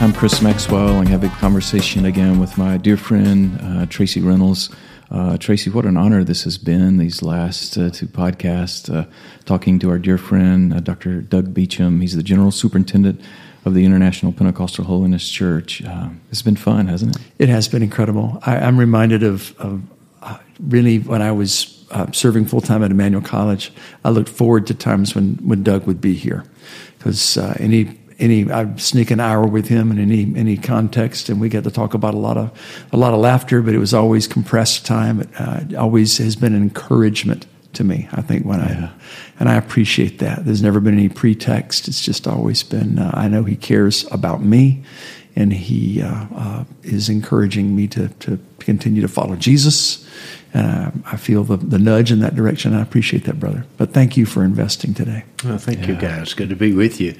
[0.00, 4.68] I'm Chris Maxwell, and having a conversation again with my dear friend uh, Tracy Reynolds.
[5.10, 8.92] Uh, Tracy, what an honor this has been these last uh, two podcasts.
[8.92, 9.08] Uh,
[9.44, 11.20] talking to our dear friend uh, Dr.
[11.20, 12.00] Doug Beacham.
[12.00, 13.20] he's the general superintendent
[13.64, 15.84] of the International Pentecostal Holiness Church.
[15.84, 17.22] Uh, it's been fun, hasn't it?
[17.38, 18.38] It has been incredible.
[18.42, 19.82] I, am reminded of, of
[20.58, 23.72] really when I was serving full time at Emmanuel College.
[24.04, 26.44] I looked forward to times when when Doug would be here
[26.96, 31.48] because any any I sneak an hour with him in any any context, and we
[31.48, 32.50] get to talk about a lot of
[32.92, 33.62] a lot of laughter.
[33.62, 35.20] But it was always compressed time.
[35.20, 38.08] It uh, always has been an encouragement to me.
[38.12, 38.90] I think when yeah.
[38.90, 39.00] I
[39.40, 40.44] and I appreciate that.
[40.44, 41.88] There's never been any pretext.
[41.88, 42.98] It's just always been.
[42.98, 44.82] Uh, I know he cares about me,
[45.34, 50.08] and he uh, uh is encouraging me to to continue to follow Jesus.
[50.54, 52.74] And I, I feel the, the nudge in that direction.
[52.74, 53.64] I appreciate that, brother.
[53.78, 55.24] But thank you for investing today.
[55.44, 55.86] Well, thank yeah.
[55.86, 56.34] you, guys.
[56.34, 57.14] Good to be with you.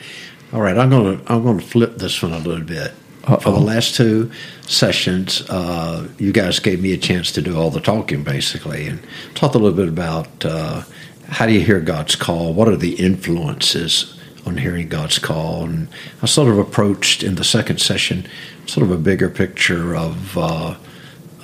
[0.52, 2.92] All right, I'm going to I'm going to flip this one a little bit.
[3.24, 3.38] Uh-oh.
[3.38, 4.30] For the last two
[4.66, 9.00] sessions, uh, you guys gave me a chance to do all the talking, basically, and
[9.34, 10.82] talk a little bit about uh,
[11.28, 12.52] how do you hear God's call?
[12.52, 15.64] What are the influences on hearing God's call?
[15.64, 15.88] And
[16.20, 18.26] I sort of approached in the second session
[18.66, 20.76] sort of a bigger picture of uh,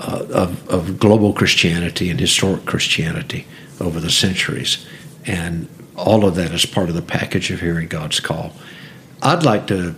[0.01, 3.47] uh of, of global Christianity and historic Christianity
[3.81, 4.85] over the centuries,
[5.25, 8.53] and all of that is part of the package of hearing God's call.
[9.23, 9.95] I'd like to.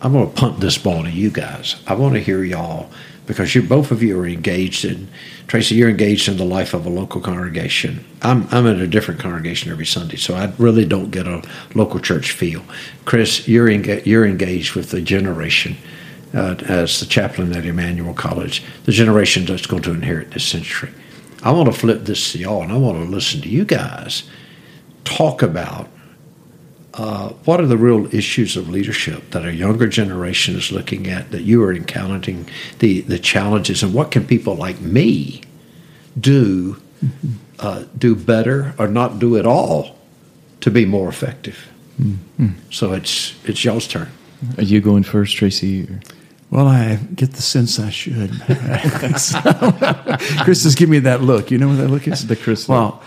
[0.00, 1.76] I'm going to punt this ball to you guys.
[1.86, 2.88] I want to hear y'all
[3.26, 5.08] because you both of you are engaged in
[5.48, 5.74] Tracy.
[5.74, 8.04] You're engaged in the life of a local congregation.
[8.22, 11.42] I'm I'm in a different congregation every Sunday, so I really don't get a
[11.74, 12.62] local church feel.
[13.04, 15.76] Chris, you're you're engaged with the generation.
[16.34, 20.92] Uh, as the chaplain at Emmanuel College, the generation that's going to inherit this century.
[21.42, 24.24] I want to flip this to y'all, and I want to listen to you guys
[25.04, 25.88] talk about
[26.98, 31.30] uh, what are the real issues of leadership that a younger generation is looking at
[31.30, 32.48] that you are encountering
[32.80, 35.40] the, the challenges and what can people like me
[36.18, 36.82] do
[37.60, 39.96] uh, do better or not do at all
[40.60, 41.68] to be more effective
[42.00, 42.48] mm-hmm.
[42.70, 44.08] so it's it's y'all's turn
[44.56, 45.86] are you going first tracy
[46.50, 48.40] well, I get the sense I should.
[50.44, 51.50] Chris is giving me that look.
[51.50, 52.26] You know what that look is?
[52.26, 52.66] The Chris.
[52.66, 53.02] Well,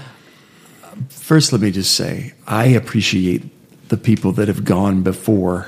[1.09, 3.41] first, let me just say I appreciate
[3.91, 5.67] the people that have gone before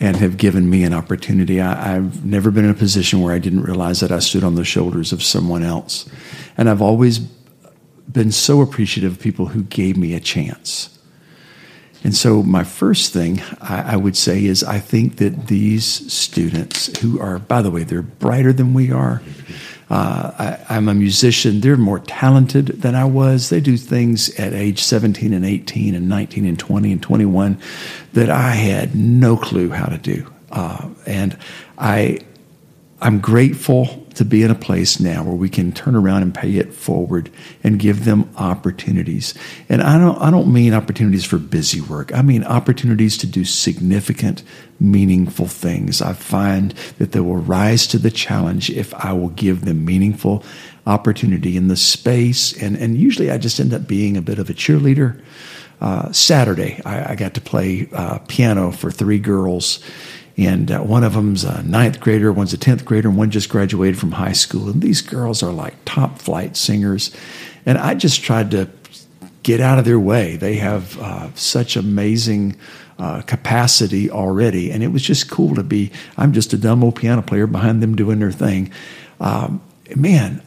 [0.00, 1.60] and have given me an opportunity.
[1.60, 4.54] I, have never been in a position where I didn't realize that I stood on
[4.54, 6.08] the shoulders of someone else.
[6.56, 10.98] And I've always been so appreciative of people who gave me a chance.
[12.02, 16.98] And so, my first thing I, I would say is I think that these students,
[17.00, 19.20] who are, by the way, they're brighter than we are,
[19.90, 21.60] uh, I, am a musician.
[21.60, 23.48] They're more talented than I was.
[23.48, 27.60] They do things at age 17 and 18 and 19 and 20 and 21
[28.12, 30.32] that I had no clue how to do.
[30.52, 31.36] Uh, and
[31.76, 32.20] I,
[33.00, 36.56] I'm grateful to be in a place now where we can turn around and pay
[36.56, 37.30] it forward
[37.62, 39.34] and give them opportunities.
[39.68, 42.14] And I don't I don't mean opportunities for busy work.
[42.14, 44.42] I mean opportunities to do significant,
[44.78, 46.02] meaningful things.
[46.02, 50.44] I find that they will rise to the challenge if I will give them meaningful
[50.86, 52.60] opportunity in the space.
[52.60, 55.20] And and usually I just end up being a bit of a cheerleader.
[55.80, 59.82] Uh, Saturday, I, I, got to play uh, piano for three girls
[60.36, 63.48] and uh, one of them's a ninth grader, one's a tenth grader, and one just
[63.48, 64.68] graduated from high school.
[64.68, 67.14] And these girls are like top flight singers,
[67.66, 68.68] and I just tried to
[69.42, 70.36] get out of their way.
[70.36, 72.56] They have uh, such amazing.
[72.98, 75.90] Uh, capacity already, and it was just cool to be.
[76.18, 78.70] I'm just a dumb old piano player behind them doing their thing.
[79.20, 79.62] Um,
[79.96, 80.42] man,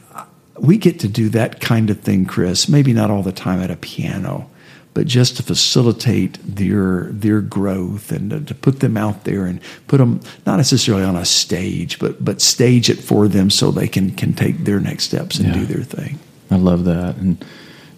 [0.58, 2.68] we get to do that kind of thing, Chris.
[2.68, 4.48] Maybe not all the time at a piano,
[4.94, 9.60] but just to facilitate their their growth and to, to, put them out there and
[9.88, 13.88] put them not necessarily on a stage, but but stage it for them so they
[13.88, 15.54] can can take their next steps and yeah.
[15.54, 16.18] do their thing.
[16.50, 17.16] I love that.
[17.16, 17.44] And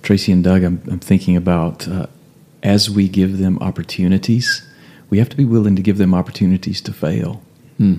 [0.03, 2.07] Tracy and Doug, I'm, I'm thinking about uh,
[2.63, 4.67] as we give them opportunities,
[5.11, 7.43] we have to be willing to give them opportunities to fail.
[7.77, 7.97] Hmm.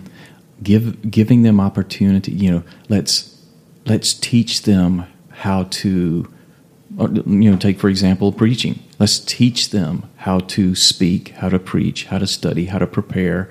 [0.64, 2.32] Give giving them opportunity.
[2.32, 3.40] You know, let's
[3.86, 6.28] let's teach them how to
[6.98, 8.80] you know, take for example preaching.
[9.00, 13.50] Let's teach them how to speak, how to preach, how to study, how to prepare.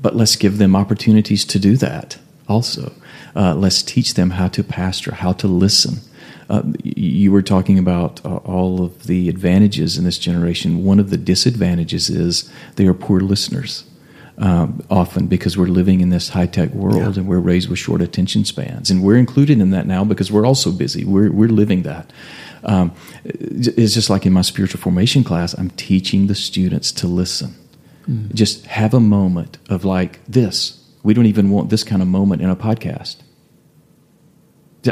[0.00, 2.18] but let's give them opportunities to do that
[2.48, 2.92] also.
[3.34, 5.98] Uh, let's teach them how to pastor, how to listen.
[6.48, 10.84] Uh, you were talking about uh, all of the advantages in this generation.
[10.84, 13.84] One of the disadvantages is they are poor listeners.
[14.40, 17.20] Um, often because we're living in this high tech world yeah.
[17.20, 20.46] and we're raised with short attention spans, and we're included in that now because we're
[20.46, 21.04] also busy.
[21.04, 22.12] We're we're living that.
[22.62, 22.92] Um,
[23.24, 27.56] it's just like in my spiritual formation class, I'm teaching the students to listen.
[28.08, 28.32] Mm.
[28.34, 30.84] Just have a moment of like this.
[31.02, 33.16] We don't even want this kind of moment in a podcast.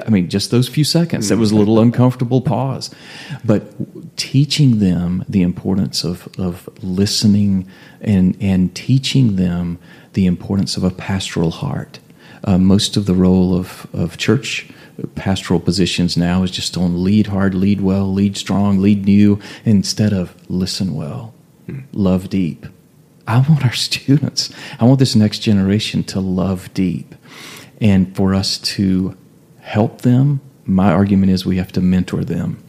[0.04, 1.28] I mean, just those few seconds.
[1.28, 2.92] That was a little uncomfortable pause.
[3.44, 3.72] But
[4.16, 7.68] teaching them the importance of, of listening
[8.00, 9.78] and, and teaching them
[10.14, 11.98] the importance of a pastoral heart.
[12.44, 14.68] Uh, most of the role of, of church
[15.14, 20.12] pastoral positions now is just on lead hard, lead well, lead strong, lead new, instead
[20.12, 21.34] of listen well,
[21.66, 21.80] hmm.
[21.92, 22.66] love deep.
[23.26, 27.14] I want our students, I want this next generation to love deep
[27.80, 29.16] and for us to
[29.60, 30.40] help them.
[30.64, 32.62] My argument is we have to mentor them.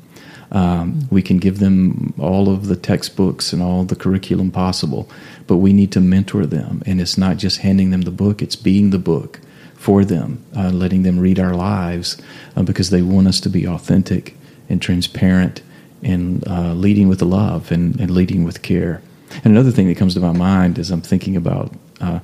[0.52, 5.10] Um, we can give them all of the textbooks and all the curriculum possible,
[5.46, 6.82] but we need to mentor them.
[6.86, 9.40] And it's not just handing them the book, it's being the book
[9.76, 12.18] for them, uh, letting them read our lives
[12.56, 14.36] uh, because they want us to be authentic
[14.70, 15.62] and transparent
[16.04, 19.02] and uh, leading with love and, and, leading with care.
[19.44, 22.20] And another thing that comes to my mind as I'm thinking about uh,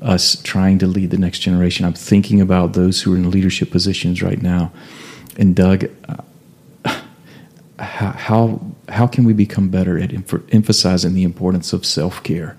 [0.00, 3.70] us trying to lead the next generation, I'm thinking about those who are in leadership
[3.70, 4.72] positions right now.
[5.38, 6.16] And Doug, uh,
[7.82, 10.12] how, how, can we become better at
[10.52, 12.56] emphasizing the importance of self care?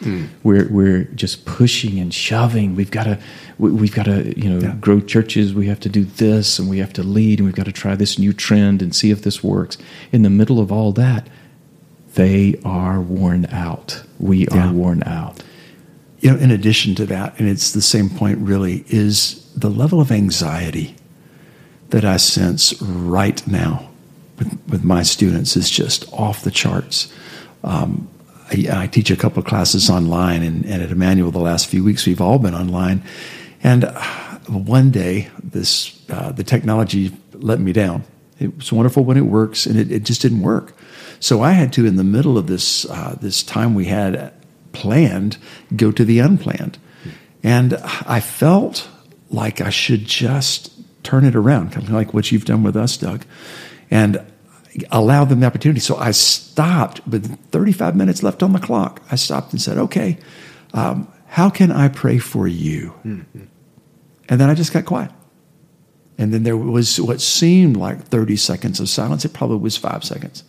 [0.00, 0.28] Mm.
[0.42, 2.76] We're we're just pushing and shoving.
[2.76, 3.18] We've got to
[3.58, 4.74] we, have got to you know yeah.
[4.74, 5.54] grow churches.
[5.54, 7.94] We have to do this and we have to lead and we've got to try
[7.94, 9.78] this new trend and see if this works.
[10.12, 11.26] In the middle of all that,
[12.14, 14.02] they are worn out.
[14.18, 14.68] We yeah.
[14.68, 15.42] are worn out.
[16.20, 20.02] You know, in addition to that, and it's the same point really, is the level
[20.02, 20.94] of anxiety
[21.88, 23.88] that I sense right now
[24.38, 27.12] with, with my students is just off the charts.
[27.64, 28.08] Um,
[28.50, 31.82] I, I, teach a couple of classes online, and, and, at Emmanuel, the last few
[31.82, 33.02] weeks, we've all been online.
[33.62, 34.00] And uh,
[34.48, 38.04] one day, this uh, the technology let me down.
[38.38, 40.76] It was wonderful when it works, and it, it just didn't work.
[41.18, 44.32] So I had to, in the middle of this uh, this time we had
[44.72, 45.38] planned,
[45.74, 46.78] go to the unplanned,
[47.42, 47.74] and
[48.06, 48.88] I felt
[49.30, 50.72] like I should just
[51.02, 53.24] turn it around, kind of like what you've done with us, Doug,
[53.90, 54.24] and
[54.90, 55.80] allow them the opportunity.
[55.80, 59.02] So I stopped with 35 minutes left on the clock.
[59.10, 60.18] I stopped and said, "Okay,
[60.74, 63.44] um, how can I pray for you?" Mm-hmm.
[64.28, 65.10] And then I just got quiet.
[66.18, 69.24] And then there was what seemed like 30 seconds of silence.
[69.24, 70.42] It probably was five seconds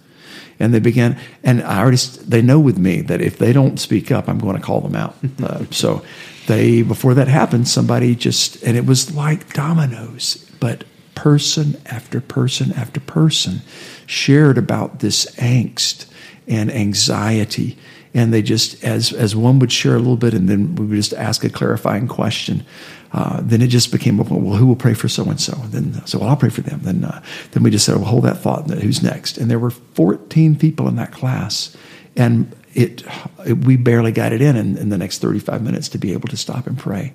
[0.60, 4.12] and they began and i already they know with me that if they don't speak
[4.12, 6.04] up i'm going to call them out uh, so
[6.48, 10.84] they before that happened somebody just and it was like dominoes but
[11.18, 13.62] person after person after person
[14.06, 16.06] shared about this angst
[16.48, 17.76] and anxiety.
[18.14, 20.96] And they just as as one would share a little bit and then we would
[20.96, 22.66] just ask a clarifying question
[23.14, 24.28] uh, then it just became well
[24.58, 26.82] who will pray for so and so then so well, I'll pray for them.
[26.84, 28.70] Then uh, then we just said well hold that thought.
[28.70, 29.38] Who's next?
[29.38, 31.76] And there were 14 people in that class.
[32.16, 33.04] And it,
[33.46, 36.28] it we barely got it in, in in the next 35 minutes to be able
[36.30, 37.14] to stop and pray.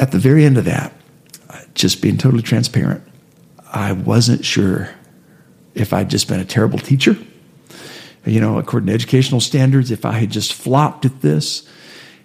[0.00, 0.92] At the very end of that
[1.74, 3.02] just being totally transparent
[3.72, 4.90] I wasn't sure
[5.74, 7.16] if I'd just been a terrible teacher
[8.24, 11.68] you know according to educational standards if I had just flopped at this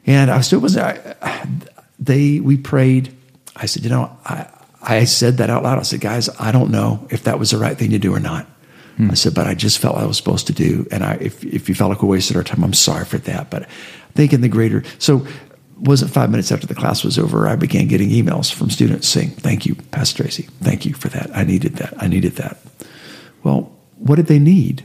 [0.06, 1.16] and I still was I,
[2.00, 3.16] they we prayed.
[3.56, 4.48] I said, you know, I
[4.82, 5.78] I said that out loud.
[5.78, 8.20] I said, guys, I don't know if that was the right thing to do or
[8.20, 8.46] not.
[8.98, 9.12] Hmm.
[9.12, 10.88] I said, but I just felt I was supposed to do.
[10.92, 13.50] And I, if if you felt like we wasted our time, I'm sorry for that.
[13.50, 13.70] But
[14.16, 14.84] thinking the greater.
[14.98, 15.28] So
[15.80, 19.32] wasn't five minutes after the class was over, I began getting emails from students saying,
[19.32, 20.44] "Thank you, Pastor Tracy.
[20.62, 21.36] Thank you for that.
[21.36, 21.94] I needed that.
[22.02, 22.60] I needed that."
[23.44, 24.84] Well, what did they need?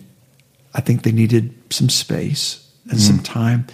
[0.75, 3.03] I think they needed some space and mm.
[3.03, 3.67] some time,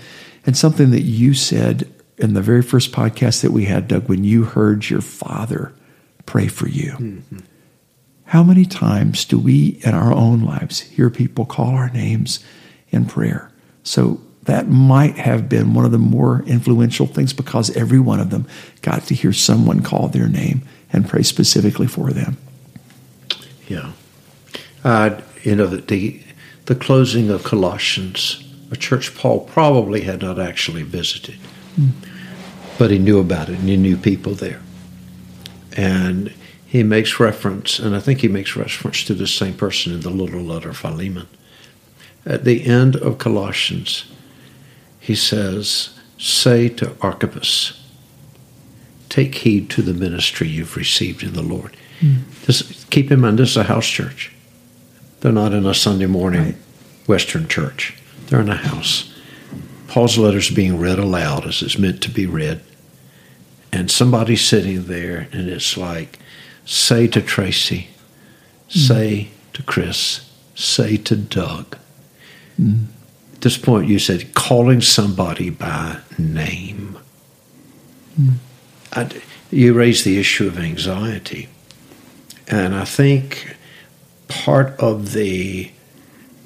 [0.47, 4.25] and something that you said in the very first podcast that we had, Doug, when
[4.25, 5.73] you heard your father
[6.27, 6.93] pray for you.
[6.93, 7.39] Mm-hmm.
[8.25, 12.39] How many times do we in our own lives hear people call our names
[12.91, 13.51] in prayer?
[13.83, 18.31] So that might have been one of the more influential things because every one of
[18.31, 18.47] them
[18.83, 22.37] got to hear someone call their name and pray specifically for them.
[23.69, 23.93] Yeah.
[24.85, 26.21] Uh, you know, the,
[26.67, 31.39] the, closing of Colossians, a church Paul probably had not actually visited.
[31.77, 31.93] Mm
[32.81, 34.63] but he knew about it and he knew people there.
[35.77, 36.33] And
[36.67, 40.09] he makes reference, and I think he makes reference to the same person in the
[40.09, 41.29] little letter Philemon.
[42.25, 44.11] At the end of Colossians,
[45.01, 47.83] he says, say to Archippus,
[49.09, 51.77] take heed to the ministry you've received in the Lord.
[52.01, 52.23] Mm.
[52.47, 54.33] This, keep in mind, this is a house church.
[55.21, 56.55] They're not in a Sunday morning right.
[57.07, 57.97] Western church.
[58.27, 59.13] They're in a house.
[59.89, 62.61] Paul's letter's being read aloud as it's meant to be read.
[63.73, 66.19] And somebody's sitting there, and it's like,
[66.65, 67.89] say to Tracy,
[68.69, 68.73] mm.
[68.73, 71.77] say to Chris, say to Doug.
[72.61, 72.87] Mm.
[73.41, 76.99] At this point, you said calling somebody by name.
[78.21, 78.35] Mm.
[78.93, 79.09] I,
[79.51, 81.49] you raised the issue of anxiety.
[82.49, 83.57] And I think
[84.29, 85.71] part of the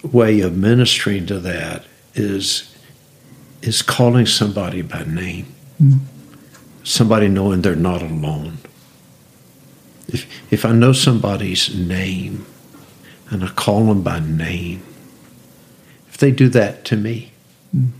[0.05, 1.85] way of ministering to that
[2.15, 2.73] is
[3.61, 5.53] is calling somebody by name.
[5.83, 5.99] Mm.
[6.85, 8.59] Somebody knowing they're not alone.
[10.07, 12.47] If if I know somebody's name
[13.31, 14.85] and I call them by name,
[16.15, 17.33] if they do that to me,
[17.75, 17.91] mm.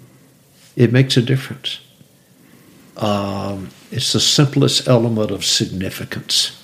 [0.77, 1.81] it makes a difference.
[2.97, 6.63] Um, it's the simplest element of significance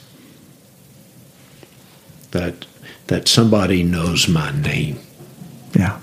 [2.30, 2.66] that
[3.08, 5.00] that somebody knows my name.
[5.74, 5.98] Yeah.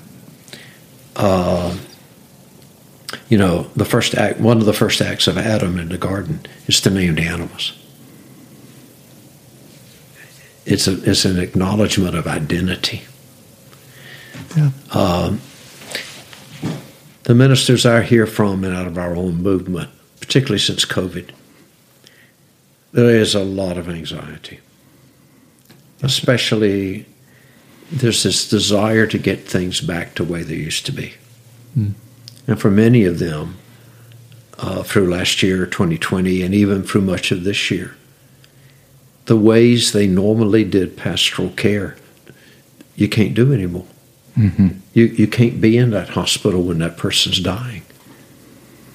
[1.15, 1.77] Uh,
[3.29, 6.41] you know, the first act, one of the first acts of Adam in the garden
[6.67, 7.71] is to name the animals.
[10.65, 13.03] It's a, it's an acknowledgement of identity.
[14.55, 14.71] Yeah.
[14.91, 15.41] Um,
[17.23, 19.89] the ministers I hear from and out of our own movement,
[20.19, 21.31] particularly since COVID,
[22.93, 24.59] there is a lot of anxiety
[26.03, 27.05] especially
[27.91, 31.13] there's this desire to get things back to the way they used to be.
[31.77, 31.93] Mm.
[32.47, 33.57] And for many of them,
[34.57, 37.95] uh, through last year, 2020, and even through much of this year,
[39.25, 41.95] the ways they normally did pastoral care,
[42.95, 43.87] you can't do anymore.
[44.37, 44.67] Mm-hmm.
[44.93, 47.81] You, you can't be in that hospital when that person's dying,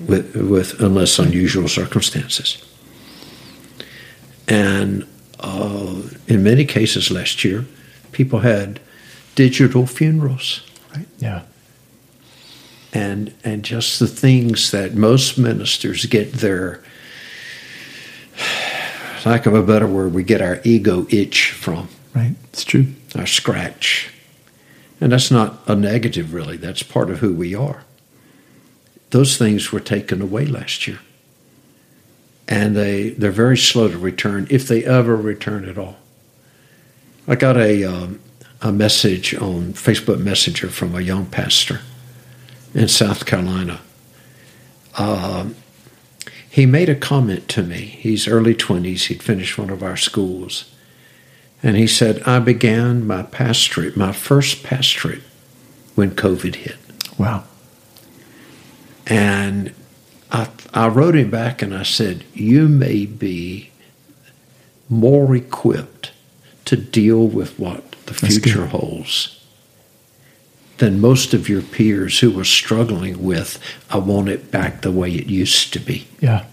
[0.07, 2.65] with, with unless unusual circumstances.
[4.47, 5.07] And
[5.41, 7.67] uh, in many cases last year,
[8.13, 8.81] people had
[9.35, 10.63] digital funerals.
[10.95, 11.07] Right.
[11.19, 11.43] Yeah.
[12.93, 16.83] And and just the things that most ministers get their
[19.25, 21.89] lack of a better word, we get our ego itch from.
[22.15, 22.35] Right.
[22.53, 22.89] It's true.
[23.17, 24.11] Our scratch.
[25.03, 26.57] And that's not a negative really.
[26.57, 27.85] That's part of who we are.
[29.11, 31.01] Those things were taken away last year
[32.49, 35.97] and they they're very slow to return if they ever return at all.
[37.27, 38.21] I got a um,
[38.61, 41.81] a message on Facebook Messenger from a young pastor
[42.75, 43.81] in South Carolina.
[44.99, 45.57] Um,
[46.49, 47.77] he made a comment to me.
[47.77, 49.07] He's early twenties.
[49.07, 50.72] He'd finished one of our schools,
[51.63, 55.23] and he said, "I began my pastorate, my first pastorate,
[55.95, 56.77] when COVID hit."
[57.19, 57.45] Wow.
[59.07, 59.75] And
[60.31, 63.71] I, I wrote him back and I said, You may be
[64.89, 66.13] more equipped
[66.65, 69.39] to deal with what the future holds
[70.79, 73.59] than most of your peers who were struggling with,
[73.91, 76.09] I want it back the way it used to be.
[76.21, 76.47] Yeah.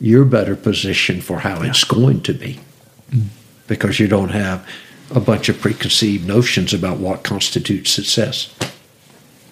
[0.00, 1.70] You're better positioned for how yeah.
[1.70, 2.60] it's going to be
[3.10, 3.28] mm.
[3.72, 4.68] Because you don't have
[5.14, 8.54] a bunch of preconceived notions about what constitutes success.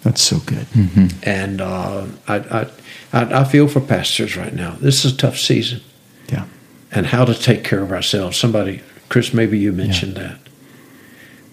[0.02, 0.66] That's so good.
[0.74, 1.06] Mm-hmm.
[1.22, 2.70] And uh, I, I,
[3.14, 4.72] I, I, feel for pastors right now.
[4.72, 5.80] This is a tough season.
[6.30, 6.44] Yeah.
[6.92, 8.36] And how to take care of ourselves.
[8.36, 10.22] Somebody, Chris, maybe you mentioned yeah.
[10.28, 10.38] that.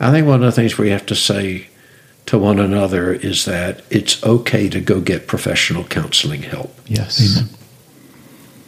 [0.01, 1.67] I think one of the things we have to say
[2.25, 6.77] to one another is that it's okay to go get professional counseling help.
[6.85, 7.37] Yes.
[7.37, 7.49] Amen.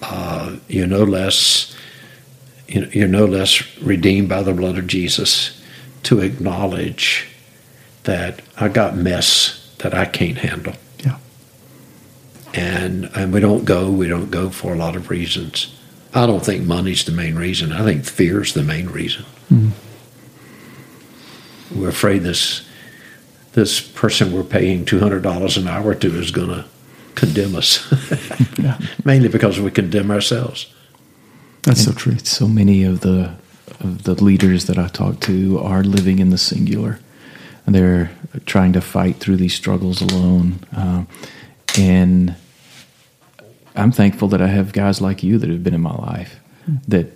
[0.02, 1.76] Uh, you're no less
[2.70, 5.60] you're no less redeemed by the blood of Jesus
[6.04, 7.28] to acknowledge
[8.04, 10.74] that I got mess that I can't handle.
[11.04, 11.18] Yeah.
[12.54, 13.90] And and we don't go.
[13.90, 15.76] We don't go for a lot of reasons.
[16.14, 17.72] I don't think money's the main reason.
[17.72, 19.26] I think fear's the main reason.
[19.52, 19.70] Mm-hmm.
[21.80, 22.68] We're afraid this
[23.54, 26.66] this person we're paying two hundred dollars an hour to is going to
[27.16, 27.92] condemn us.
[28.60, 28.80] yeah.
[29.04, 30.74] Mainly because we condemn ourselves.
[31.64, 32.18] That's and so true.
[32.20, 33.36] So many of the
[33.80, 37.00] of the leaders that I talk to are living in the singular.
[37.66, 38.12] They're
[38.46, 40.60] trying to fight through these struggles alone.
[40.76, 41.06] Uh,
[41.78, 42.36] and
[43.76, 46.40] I'm thankful that I have guys like you that have been in my life.
[46.88, 47.08] That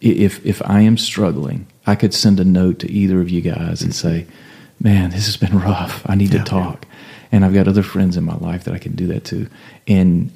[0.00, 3.82] if if I am struggling, I could send a note to either of you guys
[3.82, 4.26] and say,
[4.80, 6.02] "Man, this has been rough.
[6.06, 6.90] I need yeah, to talk." Yeah.
[7.32, 9.48] And I've got other friends in my life that I can do that to.
[9.88, 10.30] And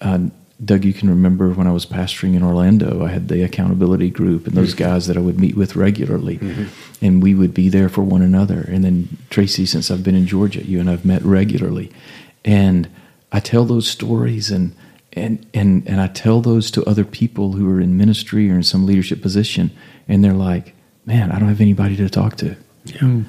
[0.00, 0.28] uh,
[0.64, 4.46] Doug, you can remember when I was pastoring in Orlando, I had the accountability group
[4.46, 4.84] and those mm-hmm.
[4.84, 6.38] guys that I would meet with regularly.
[6.38, 7.04] Mm-hmm.
[7.04, 8.62] And we would be there for one another.
[8.62, 11.92] And then, Tracy, since I've been in Georgia, you and I've met regularly.
[12.44, 12.88] And
[13.30, 14.74] I tell those stories and
[15.12, 18.62] and and and I tell those to other people who are in ministry or in
[18.62, 19.70] some leadership position,
[20.06, 20.74] and they're like,
[21.06, 23.22] "Man, I don't have anybody to talk to." Yeah.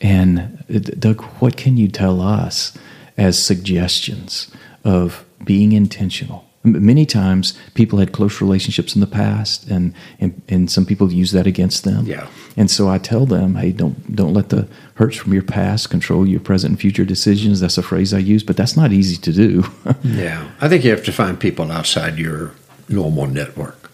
[0.00, 2.76] And uh, Doug, what can you tell us
[3.16, 4.50] as suggestions
[4.84, 6.44] of being intentional?
[6.66, 11.30] Many times, people had close relationships in the past, and, and and some people use
[11.30, 12.04] that against them.
[12.06, 12.26] Yeah.
[12.56, 16.26] And so I tell them, hey, don't don't let the hurts from your past control
[16.26, 17.60] your present and future decisions.
[17.60, 19.64] That's a phrase I use, but that's not easy to do.
[20.02, 22.52] yeah, I think you have to find people outside your
[22.88, 23.90] normal network.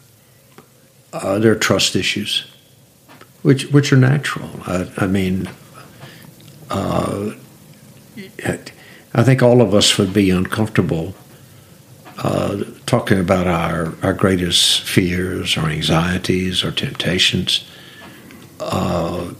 [1.12, 2.47] Uh, there are trust issues,
[3.43, 4.49] which which are natural.
[4.67, 5.50] I, I mean,
[6.71, 7.33] uh,
[9.14, 11.14] I think all of us would be uncomfortable
[12.23, 17.69] uh, talking about our, our greatest fears or anxieties or temptations
[18.61, 19.33] uh,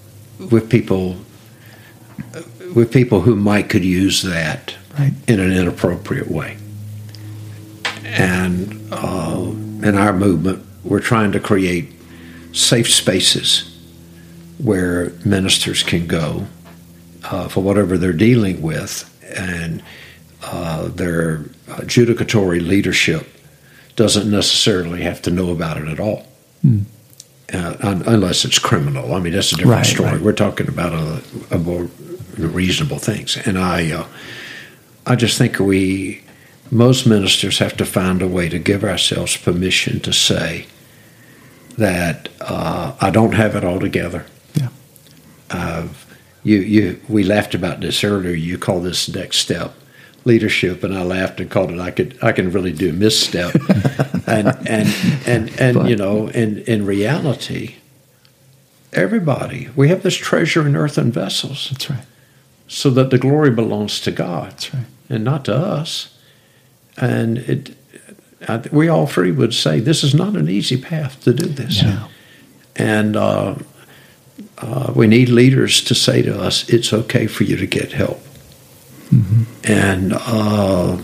[0.51, 1.17] with people
[2.75, 5.13] with people who might could use that right.
[5.29, 6.57] in an inappropriate way.
[8.05, 9.51] And uh,
[9.83, 11.93] in our movement, we're trying to create
[12.53, 13.69] safe spaces
[14.59, 16.47] where ministers can go
[17.25, 19.83] uh, for whatever they're dealing with, and
[20.43, 21.45] uh, their
[21.77, 23.27] adjudicatory leadership
[23.97, 26.27] doesn't necessarily have to know about it at all.
[26.65, 26.85] Mm.
[27.53, 27.77] Uh,
[28.07, 29.13] unless it's criminal.
[29.15, 30.13] I mean, that's a different right, story.
[30.13, 30.23] Right.
[30.23, 31.91] We're talking about a, a, more
[32.39, 34.07] reasonable things, and I, uh,
[35.05, 36.25] I just think we,
[36.71, 40.67] most ministers have to find a way to give ourselves permission to say
[41.77, 44.25] that uh, I don't have it all together.
[44.55, 44.69] Yeah.
[45.51, 45.89] Uh,
[46.45, 48.35] you, you, we laughed about this earlier.
[48.35, 49.75] You call this next step
[50.25, 51.81] leadership, and I laughed and called it.
[51.81, 53.55] I could, I can really do misstep,
[54.27, 54.89] and and
[55.27, 57.77] and and but, you know, in in reality,
[58.93, 61.69] everybody we have this treasure in earthen vessels.
[61.71, 62.05] That's right.
[62.69, 64.87] So that the glory belongs to God, That's right.
[65.11, 66.17] and not to us.
[66.97, 67.77] And it,
[68.49, 71.83] I, we all three would say this is not an easy path to do this.
[71.83, 72.09] Yeah.
[72.77, 73.57] And uh,
[74.59, 78.21] uh, we need leaders to say to us, it's okay for you to get help.
[79.13, 79.43] Mm-hmm.
[79.65, 80.99] And, uh,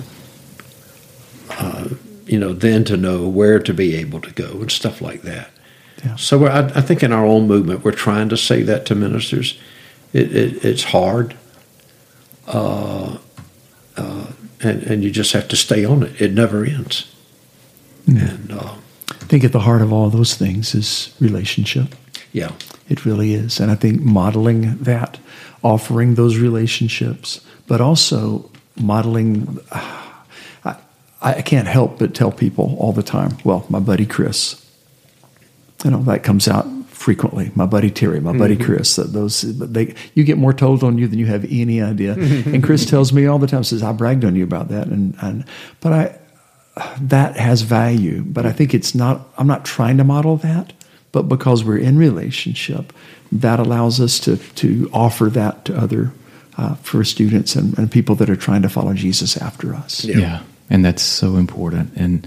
[1.50, 1.88] uh,
[2.26, 5.50] you know, then to know where to be able to go and stuff like that.
[6.04, 6.16] Yeah.
[6.16, 9.58] So I, I, think in our own movement, we're trying to say that to ministers.
[10.12, 11.36] It, it, it's hard.
[12.46, 13.18] Uh,
[13.96, 14.26] uh,
[14.60, 16.20] and, and you just have to stay on it.
[16.20, 17.12] It never ends.
[18.06, 18.76] And uh,
[19.10, 21.94] I think at the heart of all those things is relationship.
[22.32, 22.52] yeah,
[22.88, 23.60] It really is.
[23.60, 25.18] And I think modeling that,
[25.62, 29.58] offering those relationships, but also modeling.
[29.70, 30.74] I,
[31.20, 34.64] I can't help but tell people all the time, well, my buddy Chris,
[35.84, 37.50] you know, that comes out frequently.
[37.54, 38.64] My buddy Terry, my buddy Mm-hmm.
[38.64, 42.12] Chris, that those they you get more told on you than you have any idea.
[42.14, 45.14] and Chris tells me all the time, says I bragged on you about that, and,
[45.20, 45.44] and
[45.80, 46.18] but I
[47.00, 48.22] that has value.
[48.22, 49.28] But I think it's not.
[49.38, 50.72] I'm not trying to model that,
[51.18, 52.92] but because we're in relationship,
[53.32, 56.12] that allows us to to offer that to other
[56.56, 60.04] uh, for students and, and people that are trying to follow Jesus after us.
[60.04, 60.18] Yeah.
[60.18, 60.42] yeah.
[60.70, 61.92] And that's so important.
[61.96, 62.26] And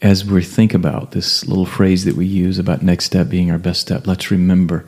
[0.00, 3.58] as we think about this little phrase that we use about next step being our
[3.58, 4.84] best step, let's remember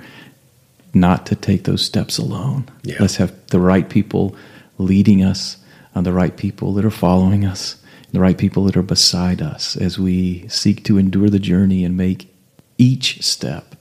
[0.92, 2.68] not to take those steps alone.
[2.82, 2.96] Yeah.
[3.00, 4.36] Let's have the right people
[4.78, 5.56] leading us,
[5.94, 7.76] and the right people that are following us,
[8.12, 11.96] the right people that are beside us as we seek to endure the journey and
[11.96, 12.33] make
[12.78, 13.74] each step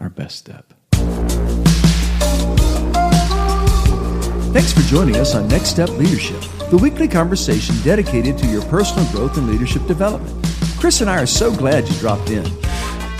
[0.00, 0.72] our best step.
[4.52, 9.04] Thanks for joining us on Next Step Leadership, the weekly conversation dedicated to your personal
[9.12, 10.34] growth and leadership development.
[10.78, 12.44] Chris and I are so glad you dropped in.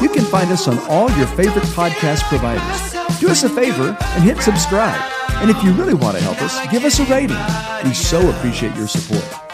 [0.00, 3.18] You can find us on all your favorite podcast providers.
[3.18, 5.00] Do us a favor and hit subscribe.
[5.36, 7.36] And if you really want to help us, give us a rating.
[7.84, 9.47] We so appreciate your support.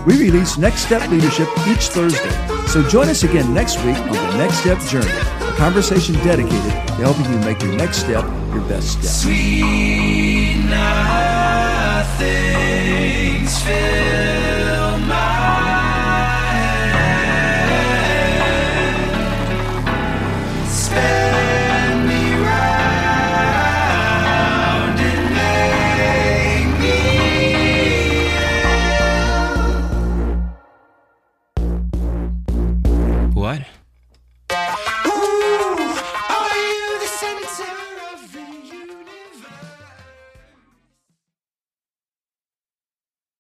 [0.08, 2.32] We release Next Step Leadership each Thursday,
[2.68, 6.94] so join us again next week on the Next Step Journey, a conversation dedicated to
[6.94, 9.04] helping you make your next step your best step.
[9.04, 11.48] Sweet nothings